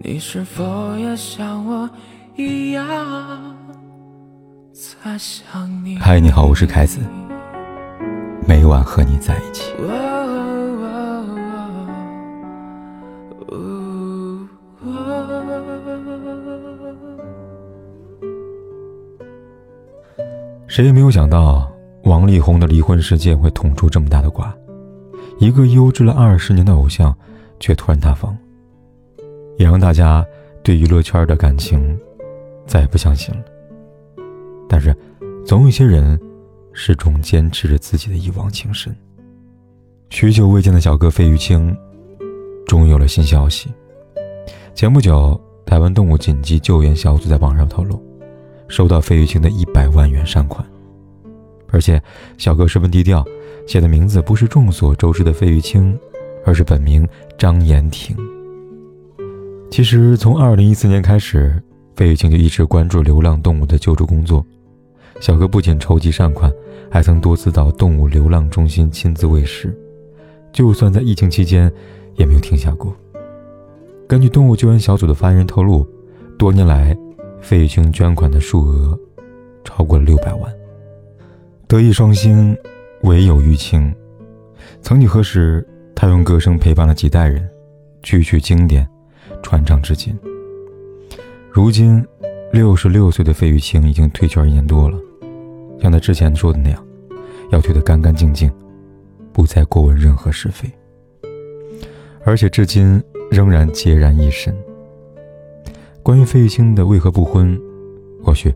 [0.00, 1.90] 你是否也像我
[2.36, 2.86] 一样
[4.72, 5.98] 在想你？
[5.98, 7.00] 嗨，你好，我是凯子，
[8.46, 9.72] 每晚和你在一起。
[20.68, 21.68] 谁也没有想到，
[22.04, 24.54] 王力宏的离婚事件会捅出这么大的瓜。
[25.40, 27.12] 一个优质了二十年的偶像，
[27.58, 28.36] 却突然塌房，
[29.58, 30.24] 也让大家
[30.62, 31.98] 对娱乐圈的感情
[32.66, 33.44] 再也不相信了。
[34.68, 34.96] 但是，
[35.44, 36.18] 总有些人
[36.72, 38.94] 始终坚持着自己的一往情深。
[40.10, 41.76] 许久未见的小哥费玉清，
[42.66, 43.68] 终于有了新消息。
[44.74, 48.00] 前不久，台湾动物紧急救援小组在网上透露，
[48.68, 50.64] 收到费玉清的一百万元善款，
[51.70, 52.00] 而且
[52.36, 53.24] 小哥十分低调。
[53.66, 55.98] 写的名字不是众所周知的费玉清，
[56.46, 57.06] 而是本名
[57.36, 58.16] 张延廷。
[59.70, 61.62] 其实从二零一四年开始，
[61.94, 64.44] 费玉清就一直关注流浪动物的救助工作。
[65.20, 66.52] 小哥不仅筹集善款，
[66.90, 69.76] 还曾多次到动物流浪中心亲自喂食，
[70.52, 71.72] 就算在疫情期间，
[72.16, 72.94] 也没有停下过。
[74.08, 75.86] 根据动物救援小组的发言人透露，
[76.38, 76.96] 多年来，
[77.40, 78.98] 费玉清捐款的数额
[79.64, 80.52] 超过了六百万。
[81.66, 82.56] 德艺双馨。
[83.02, 83.94] 唯有玉清，
[84.82, 87.48] 曾几何时，他用歌声陪伴了几代人，
[88.02, 88.84] 句句经典，
[89.42, 90.18] 传唱至今。
[91.50, 92.04] 如今，
[92.52, 94.98] 六十六岁的费玉清已经退圈一年多了，
[95.80, 96.86] 像他之前说的那样，
[97.50, 98.50] 要退得干干净净，
[99.32, 100.70] 不再过问任何是非。
[102.24, 104.54] 而且至今仍然孑然一身。
[106.02, 107.58] 关于费玉清的为何不婚，
[108.22, 108.54] 或许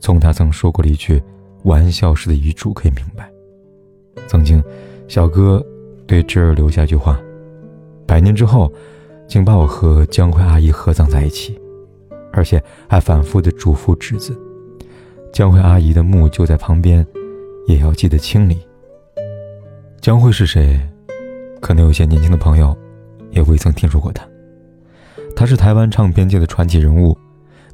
[0.00, 1.22] 从他曾说过的一句
[1.64, 3.30] 玩笑式的遗嘱可以明白。
[4.26, 4.62] 曾经，
[5.08, 5.64] 小哥
[6.06, 7.20] 对侄儿留下一句话
[8.06, 8.72] ：“百年之后，
[9.32, 11.58] 请把我和江慧阿姨合葬在一起。”
[12.34, 14.38] 而且还反复的嘱咐侄子
[15.32, 17.06] ：“江慧阿姨的墓就在旁边，
[17.66, 18.60] 也要记得清理。”
[20.02, 20.78] 江慧是谁？
[21.62, 22.76] 可能有些年轻的朋友
[23.30, 24.22] 也未曾听说过她。
[25.34, 27.16] 她是台湾唱片界的传奇人物，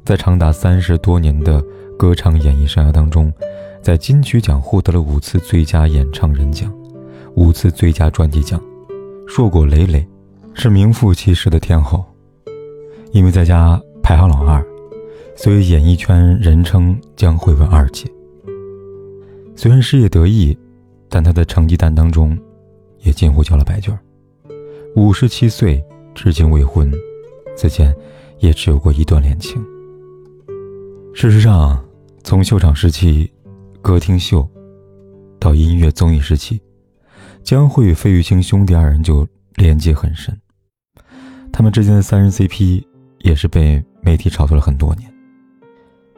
[0.05, 1.61] 在长达三十多年的
[1.97, 3.33] 歌唱演艺生涯当中。
[3.81, 6.73] 在金曲奖获得了五次最佳演唱人奖，
[7.35, 8.61] 五次最佳专辑奖，
[9.27, 10.07] 硕果累累，
[10.59, 12.05] 是名副其实的天后。
[13.11, 14.63] 因为在家排行老二，
[15.35, 18.05] 所以演艺圈人称将会问二姐。
[19.55, 20.55] 虽然事业得意，
[21.09, 22.37] 但她的成绩单当中，
[22.99, 23.97] 也近乎交了白卷。
[24.95, 25.83] 五十七岁
[26.13, 26.91] 至今未婚，
[27.55, 27.95] 此前
[28.37, 29.59] 也只有过一段恋情。
[31.13, 31.83] 事实上，
[32.23, 33.31] 从秀场时期。
[33.81, 34.45] 歌厅秀，
[35.39, 36.61] 到音乐综艺时期，
[37.43, 39.25] 江蕙与费玉清兄弟二人就
[39.55, 40.37] 连接很深。
[41.59, 42.81] 他们之间的三人 CP
[43.17, 45.13] 也是被媒体炒作了很多年。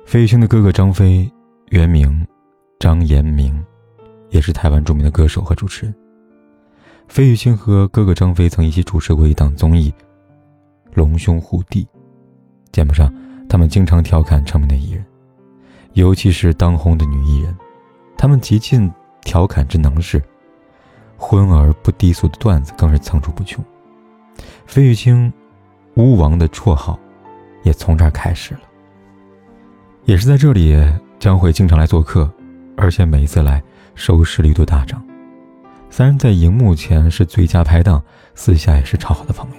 [0.05, 1.27] 费玉清的哥哥张飞，
[1.69, 2.27] 原名
[2.79, 3.59] 张延明，
[4.29, 5.95] 也是台湾著名的歌手和主持人。
[7.07, 9.89] 费玉清和哥哥张飞曾一起主持过一档综艺
[10.93, 11.83] 《龙兄虎弟》，
[12.71, 13.11] 节目上
[13.49, 15.03] 他们经常调侃成名的艺人。
[15.93, 17.57] 尤其是当红的女艺人，
[18.15, 18.91] 他们极尽
[19.21, 20.21] 调侃之能事，
[21.17, 23.65] 荤而不低俗的段子更是层出不穷。
[24.65, 25.31] 费玉清
[25.95, 26.99] “巫王”的绰号
[27.63, 28.61] 也从这儿开始了。
[30.05, 30.77] 也是在这里，
[31.19, 32.31] 将会经常来做客，
[32.75, 33.61] 而且每次来
[33.95, 35.03] 收视率都大涨。
[35.89, 38.01] 三人在荧幕前是最佳拍档，
[38.33, 39.55] 私下也是超好的朋友。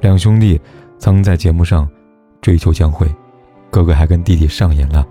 [0.00, 0.60] 两兄弟
[0.98, 1.88] 曾在节目上
[2.40, 3.06] 追求江蕙，
[3.70, 5.06] 哥哥还跟弟弟上演了。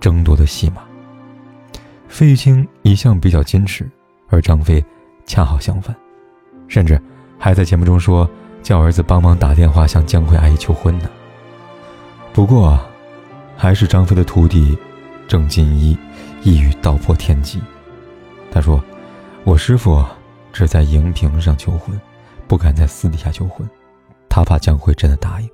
[0.00, 0.82] 争夺的戏码。
[2.08, 3.88] 费玉清一向比较矜持，
[4.28, 4.84] 而张飞
[5.24, 5.94] 恰好相反，
[6.66, 7.00] 甚至
[7.42, 8.30] 还在节目中说
[8.62, 11.10] 叫儿子帮忙打电话向江蕙阿姨求婚呢。
[12.32, 12.78] 不过，
[13.56, 14.78] 还是张飞的徒弟
[15.26, 15.98] 郑进一
[16.44, 17.60] 一语道破天机。
[18.48, 18.80] 他说
[19.42, 20.04] ：“我师傅
[20.52, 22.00] 只在荧屏上求婚，
[22.46, 23.68] 不敢在私底下求婚，
[24.28, 25.50] 他怕江蕙真的答应。”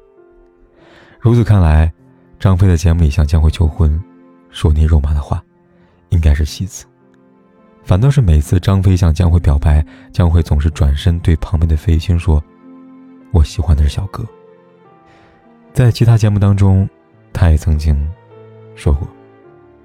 [1.19, 1.91] 如此看来，
[2.39, 3.99] 张飞在节目里向江蕙求婚。
[4.51, 5.43] 说那肉麻的话，
[6.11, 6.85] 应该是戏子。
[7.89, 9.83] 反倒是每次张飞向江蕙表白，
[10.13, 12.45] 江蕙总是转身对旁边的费玉清说
[13.33, 14.23] ：“我喜欢的是小哥。”
[15.73, 16.87] 在其他节目当中，
[17.33, 17.97] 他也曾经
[18.75, 19.09] 说过，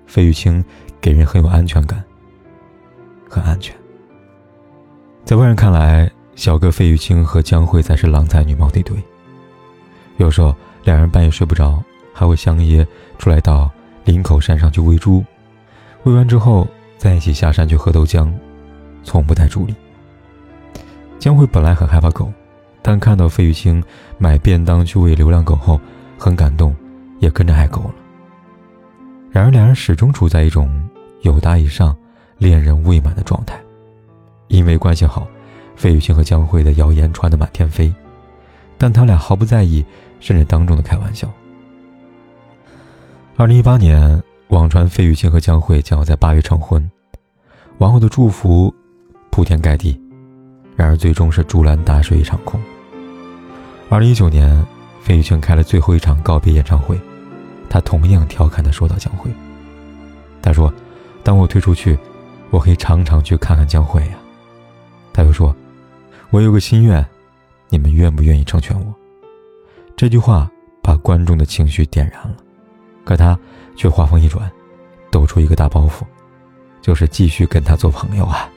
[0.06, 0.62] 费玉清
[1.00, 2.04] 给人很有安全感，
[3.30, 3.74] 很安全。
[5.24, 8.98] 在外人看来，小哥费玉清和江蕙才是郎才女貌的一对。
[10.18, 10.54] 有时候
[10.84, 11.82] 两人半夜睡不着，
[12.14, 12.86] 还会相约
[13.18, 13.72] 出来到。
[14.04, 15.24] 林口山上去喂猪，
[16.04, 16.68] 喂完之后
[16.98, 18.32] 在一起下山去喝豆浆，
[19.04, 19.76] 从不带助理。
[21.20, 22.32] 江蕙本来很害怕狗，
[22.82, 23.84] 但看到费玉清
[24.18, 25.80] 买便当去喂流浪狗后，
[26.18, 26.76] 很感动，
[27.20, 27.96] 也跟着爱狗了。
[29.32, 30.70] 然而，两人始终处在一种
[31.22, 31.96] 有达以上、
[32.38, 33.60] 恋人未满的状态。
[34.48, 35.28] 因为关系好，
[35.76, 37.92] 费玉清和江慧的谣言传得满天飞，
[38.78, 39.84] 但他俩毫不在意，
[40.20, 41.28] 甚至当众的开玩笑。
[43.36, 44.22] 二零一八年，
[44.54, 46.88] 网传费玉清和江慧将要在八月成婚，
[47.80, 48.72] 网友的祝福
[49.32, 50.00] 铺天盖地。
[50.76, 52.62] 然而，最终是竹篮打水一场空。
[53.90, 54.64] 二零一九年，
[55.02, 57.00] 费玉清开了最后一场告别演唱会，
[57.68, 59.32] 他同样调侃地说到江慧
[60.40, 60.72] ：“他说，
[61.24, 61.98] 当我退出去，
[62.52, 64.18] 我可以常常去看看江慧呀。”
[65.12, 65.56] 他又说
[66.30, 67.04] ：“我有个心愿，
[67.70, 68.94] 你们愿不愿意成全我？”
[69.98, 70.48] 这句话
[70.84, 72.38] 把观众的情绪点燃了，
[73.04, 73.38] 可他
[73.76, 74.52] 却话锋一转，
[75.12, 76.04] 抖出一个大包袱，
[76.82, 78.50] 就是继续跟他做朋友啊。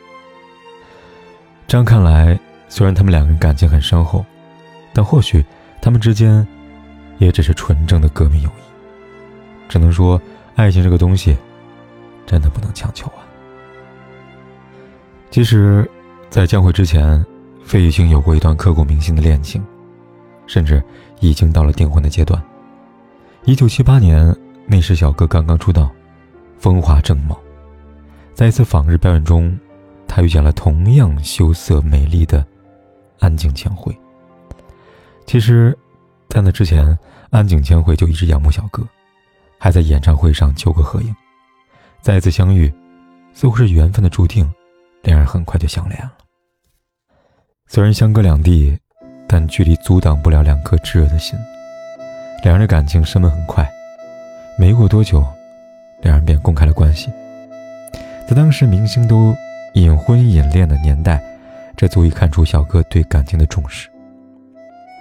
[1.66, 2.38] 这样看来，
[2.69, 4.25] 虽然他们两个人感情很深厚，
[4.93, 5.44] 但或许
[5.82, 6.46] 他们之间
[7.19, 9.69] 也只是纯正的革命友谊。
[9.69, 10.20] 只能说，
[10.54, 11.37] 爱情这个东西，
[12.25, 13.26] 真的不能强求啊。
[15.28, 15.90] 其实，
[16.31, 17.25] 在江慧之前，
[17.64, 19.62] 费玉清有过一段刻骨铭心的恋情，
[20.46, 20.81] 甚至
[21.19, 22.40] 已经到了订婚的阶段。
[23.46, 25.88] 一九七八年，那时小哥刚刚出道，
[26.58, 27.40] 风华正茂，
[28.34, 29.56] 在一次访日表演中。
[30.08, 32.44] 他遇见了同样羞涩美丽的
[33.20, 33.96] 安井千惠。
[35.26, 35.76] 其实，
[36.28, 36.98] 在那之前，
[37.31, 38.84] 安井千惠就一直仰慕小哥，
[39.58, 41.14] 还在演唱会上求过合影。
[42.00, 42.72] 再次相遇，
[43.32, 44.50] 似乎是缘分的注定，
[45.02, 46.12] 两人很快就相恋了。
[47.69, 48.76] 虽然相隔两地，
[49.28, 51.38] 但距离阻挡不了两颗炙热的心。
[52.46, 53.69] 两人的感情升温很快，
[54.56, 55.26] 没过多久，
[56.00, 57.10] 两人便公开了关系。
[58.28, 59.34] 在当时，明星都。
[59.72, 61.20] 隐婚隐恋的年代，
[61.76, 63.90] 这足以看出小哥对感情的重视。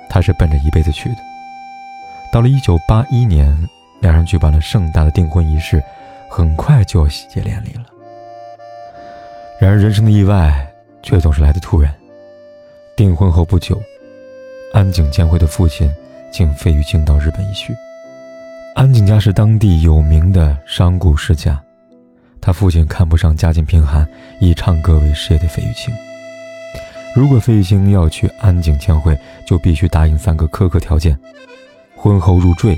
[0.09, 1.15] 他是奔着一辈子去的。
[2.33, 3.56] 到了一九八一年，
[4.01, 5.81] 两人举办了盛大的订婚仪式，
[6.30, 7.86] 很快就要喜结连理了。
[9.59, 10.68] 然而，人生的意外
[11.03, 11.94] 却总是来的突然。
[12.98, 13.80] 订婚后不久，
[14.74, 15.89] 安井千惠的父亲
[16.35, 17.73] 请费玉清到日本一叙。
[18.75, 21.57] 安井家是当地有名的商贾世家。
[22.41, 24.05] 他父亲看不上家境贫寒、
[24.41, 25.95] 以唱歌为事业的费玉清。
[27.15, 29.17] 如果费玉清要去安井千惠，
[29.47, 31.17] 就必须答应三个苛刻条件：
[31.95, 32.77] 婚后入赘，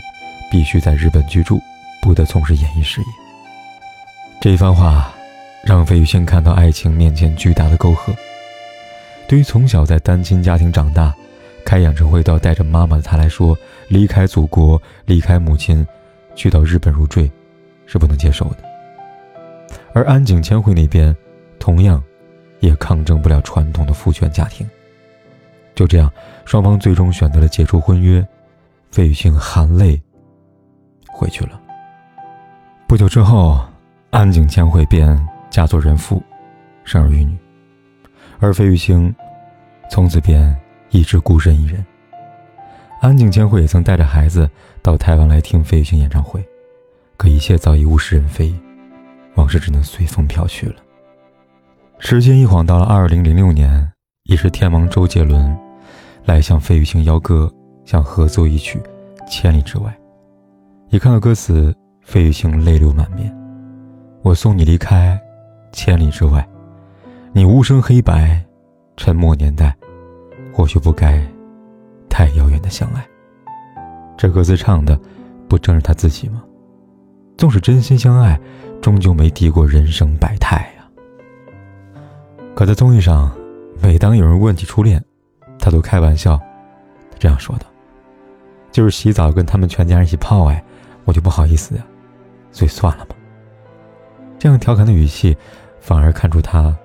[0.51, 1.60] 必须在日本居住，
[2.00, 3.07] 不得从事演艺事业。
[4.39, 5.12] 这一番话，
[5.63, 8.15] 让费玉清看到爱情面前巨大的沟壑。
[9.27, 11.12] 对于从小在单亲家庭长大、
[11.68, 13.54] 开演唱会都要带着妈妈的他来说，
[13.90, 15.86] 离开祖国、离开母亲，
[16.34, 17.30] 去到日本入赘，
[17.86, 18.60] 是不能接受的。
[19.94, 21.14] 而安井千惠那边，
[21.60, 22.02] 同样，
[22.62, 24.66] 也抗争不了传统的父权家庭。
[25.75, 26.10] 就这样，
[26.46, 28.25] 双方最终选择了解除婚约，
[28.90, 30.02] 费玉清含泪
[31.10, 31.60] 回去了。
[32.88, 33.60] 不久之后，
[34.12, 36.24] 安井千惠便嫁作人妇，
[36.86, 37.38] 生儿育女，
[38.40, 39.13] 而费玉清
[39.90, 40.58] 从此便
[40.89, 41.86] 一直孤身一人。
[43.01, 44.50] 安井千惠也曾带着孩子
[44.81, 46.44] 到台湾来听费玉清演唱会，
[47.16, 48.54] 可一切早已物是人非。
[49.36, 50.75] 往事只能随风飘去了。
[52.00, 53.88] 时间一晃到了二零零六年，
[54.24, 55.56] 已是天王周杰伦
[56.25, 57.51] 来向费玉清邀歌，
[57.86, 58.80] 想合奏一曲
[59.30, 59.92] 《千里之外》。
[60.89, 63.32] 一看到歌词，费玉清泪流满面。
[64.24, 65.20] 我送你离开
[65.72, 66.48] 千里之外，
[67.32, 68.44] 你无声黑白，
[68.96, 69.75] 沉默年代，
[70.58, 71.24] 或许不该
[72.10, 73.08] 太遥远的相爱。
[74.18, 75.00] 这歌词唱的，
[75.48, 76.44] 不正是他自己吗？
[77.38, 78.40] 纵使真心相爱。
[78.82, 80.86] 终究没敌过人生百态呀。
[82.56, 83.32] 可在综艺上，
[83.82, 85.04] 每当有人问起初恋，
[85.60, 86.40] 他都开玩笑，
[87.18, 87.66] 这样说道
[88.72, 90.64] ：“就是洗澡跟他们全家人一起泡，哎，
[91.06, 91.84] 我就不好意思呀，
[92.52, 93.16] 所以算了吧。”
[94.38, 95.36] 这样调侃的语气，
[95.80, 96.76] 反而看出他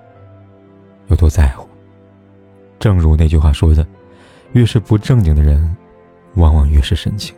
[1.07, 1.67] 有多在乎。
[2.83, 3.87] 正如那句话说的
[4.51, 5.73] ：“越是不正经的人，
[6.35, 7.33] 往往越是深情。”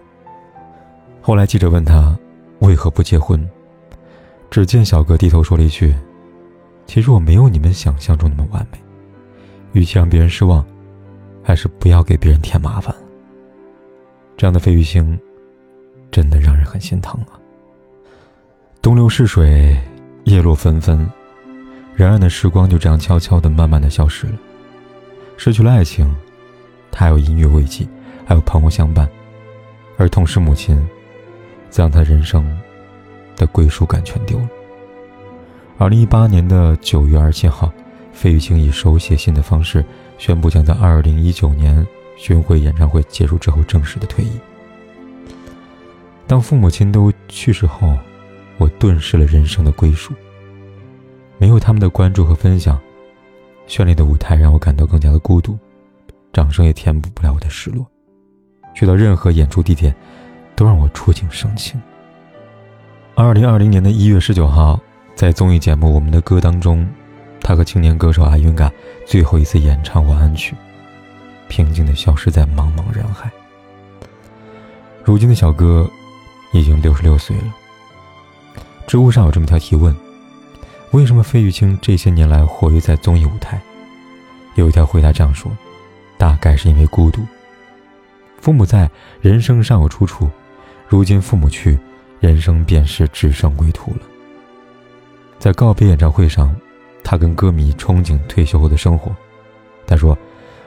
[1.21, 2.17] 后来记者问他
[2.61, 3.47] 为何不结婚？
[4.49, 5.93] 只见小哥低头说了一句
[6.87, 8.79] ：“其实我没有你们想象中那么完美，
[9.73, 10.65] 与其让别人失望，
[11.43, 12.91] 还是不要给别人添麻烦。”
[14.35, 15.15] 这样的费玉清，
[16.09, 17.37] 真的让人很心疼啊。
[18.81, 19.79] 东流逝水，
[20.23, 21.07] 叶落纷纷，
[21.93, 24.33] 冉冉的时光就这样悄悄的、慢慢的消失了。
[25.37, 26.13] 失去了爱情，
[26.91, 27.87] 他还有音乐慰藉，
[28.25, 29.09] 还有朋友相伴，
[29.97, 30.75] 而同时母亲，
[31.69, 32.45] 则让他人生。
[33.37, 34.47] 的归属感全丢了。
[35.77, 37.69] 二零一八年的九月二十七号，
[38.13, 39.83] 费玉清以手写信的方式
[40.17, 44.39] 宣布将在二零一九年巡回演唱会结束之后正式的退役。
[46.25, 47.93] 当父母亲都去世后，
[48.57, 50.13] 我顿失了人生的归属。
[51.37, 52.79] 没有他们的关注和分享，
[53.67, 55.57] 绚丽的舞台让我感到更加的孤独，
[56.31, 57.85] 掌声也填补不了我的失落。
[58.73, 59.95] 去到任何演出地点，
[60.55, 61.81] 都让我触景生情。
[63.15, 64.79] 二零二零年的一月十九号，
[65.15, 66.87] 在综艺节目《我们的歌》当中，
[67.39, 68.71] 他和青年歌手阿云嘎
[69.05, 70.53] 最后一次演唱《晚安曲》，
[71.47, 73.31] 平静的消失在茫茫人海。
[75.03, 75.89] 如今的小哥
[76.51, 77.55] 已经六十六岁了。
[78.85, 79.95] 知乎上有这么条提问：
[80.95, 83.59] 为什么费玉清这些年来活跃在综艺舞台？
[84.53, 85.51] 有一条回答这样说：
[86.17, 87.21] 大概是因为孤独。
[88.39, 90.25] 父母在，人生尚有出处；
[90.87, 91.77] 如今父母去，
[92.21, 93.97] 人生便是只剩归途了。
[95.37, 96.55] 在告别演唱会上，
[97.03, 99.13] 他跟歌迷憧憬退休后的生活。
[99.85, 100.17] 他说：“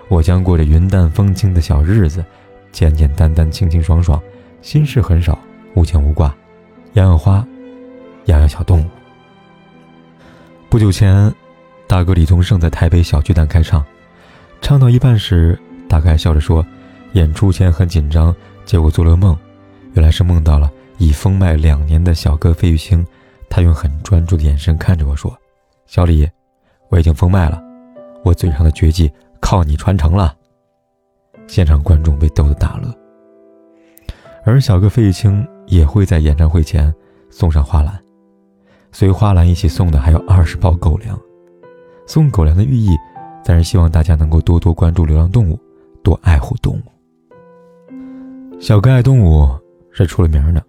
[0.09, 2.23] 我将过着云淡风轻的小日子，
[2.71, 4.23] 简简单单、清清爽爽，
[4.61, 5.39] 心事很少，
[5.73, 6.37] 无牵无挂，
[6.93, 7.43] 养养花，
[8.27, 8.87] 养养小动物。”
[10.71, 11.35] 不久前，
[11.87, 13.83] 大哥李宗盛在台北小巨蛋开唱，
[14.61, 15.59] 唱到一半时，
[15.89, 16.65] 大哥还笑着说。
[17.15, 19.35] 演出前很紧张，结果做了梦，
[19.95, 23.05] 原来是梦到了已封麦两年的小哥费玉清。
[23.49, 25.35] 他用很专注的眼神看着我说
[25.89, 26.29] ：“小李，
[26.91, 27.59] 我已经封麦了，
[28.23, 29.11] 我嘴上的绝技
[29.41, 30.37] 靠你传承了。”
[31.49, 32.95] 现场观众被逗得大乐。
[34.45, 36.95] 而小哥费玉清也会在演唱会前
[37.31, 37.99] 送上花篮，
[38.91, 41.19] 随花篮一起送的还有二十包狗粮。
[42.07, 42.97] 送狗粮的寓意，
[43.45, 45.59] 自然希望大家能够多多关注流浪动物，
[46.03, 46.83] 多爱护动物。
[48.59, 49.49] 小哥爱动物
[49.93, 50.65] 是出了名的，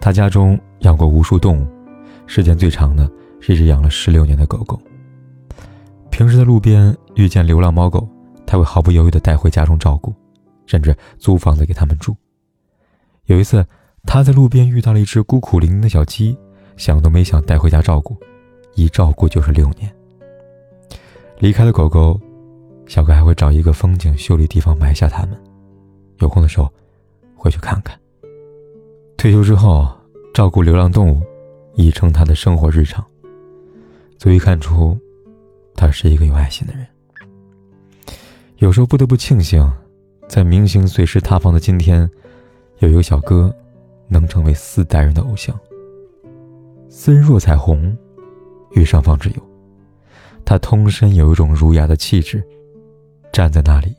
[0.00, 1.66] 他家中养过无数动物，
[2.26, 4.80] 时间最长的是一只养了十六年的狗狗。
[6.10, 8.06] 平时在路边遇见流浪猫狗，
[8.46, 10.14] 他会毫不犹豫地带回家中照顾，
[10.66, 12.14] 甚至租房子给他们住。
[13.24, 13.66] 有一次，
[14.04, 16.36] 他在路边遇到了一只孤苦伶仃的小鸡，
[16.76, 18.16] 想都没想带回家照顾，
[18.74, 19.90] 一照顾就是六年。
[21.38, 22.20] 离开了狗狗，
[22.86, 25.36] 小哥还会找一个风景秀丽地方埋下它们，
[26.18, 26.70] 有空的时候。
[27.36, 27.94] 回去看看。
[29.18, 29.86] 退休之后，
[30.32, 31.20] 照顾流浪动物
[31.74, 33.04] 已成他的生活日常，
[34.16, 34.98] 足以看出，
[35.74, 36.86] 他是一个有爱心的人。
[38.56, 39.70] 有时候不得不庆幸，
[40.26, 42.10] 在明星随时塌房的今天，
[42.78, 43.54] 有一个小哥，
[44.08, 45.54] 能成为四代人的偶像。
[46.96, 47.94] 斯人若彩虹，
[48.70, 49.36] 遇上方之友，
[50.44, 52.40] 他通身有一种儒雅的气质，
[53.32, 53.92] 站在那里，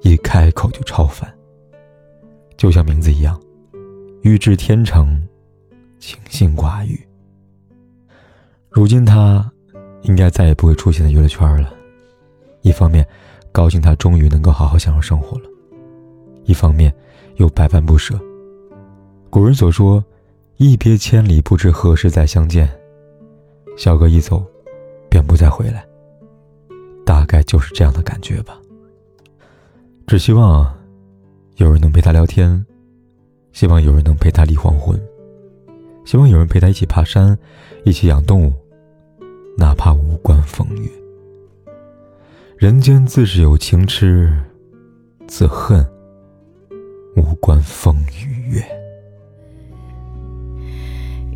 [0.00, 1.32] 一开口就超凡。
[2.56, 3.40] 就像名字一样，
[4.22, 5.22] 欲治天成，
[6.00, 7.00] 清心寡欲。
[8.70, 9.48] 如今他
[10.02, 11.72] 应该再也不会出现在娱乐圈了。
[12.62, 13.06] 一方面，
[13.52, 15.44] 高兴他终于能够好好享受生活了；
[16.42, 16.92] 一方面，
[17.36, 18.18] 又百般不舍。
[19.30, 20.04] 古人所说
[20.62, 22.68] ：“一别千里，不知何时再相见。”
[23.76, 24.44] 小哥一走，
[25.10, 25.84] 便不再回来。
[27.04, 28.60] 大概就是这样的感觉吧。
[30.06, 30.72] 只希望。
[31.56, 32.64] 有人能陪他聊天，
[33.52, 34.98] 希望有人能陪他立黄昏，
[36.04, 37.38] 希望有人陪他一起爬山，
[37.84, 38.52] 一起养动物，
[39.58, 40.90] 哪怕无关风月。
[42.56, 44.32] 人间自是有情痴，
[45.28, 45.86] 自恨
[47.16, 48.81] 无关风与月。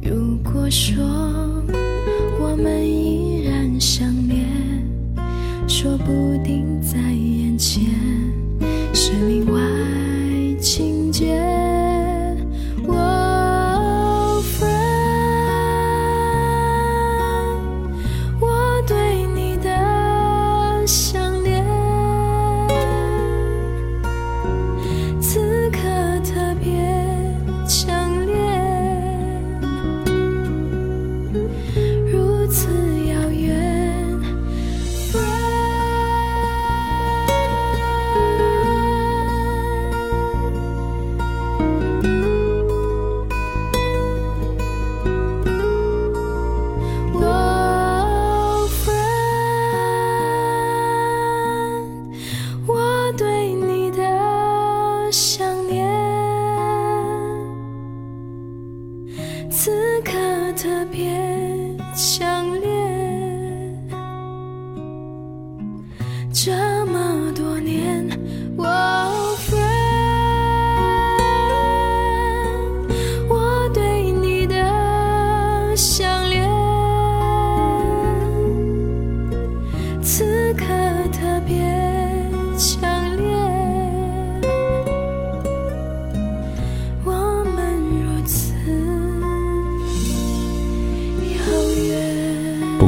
[0.08, 1.04] 如果说
[2.38, 4.46] 我们依然相恋，
[5.66, 7.82] 说不定在眼前，
[8.94, 9.60] 是另外。
[10.58, 10.95] 情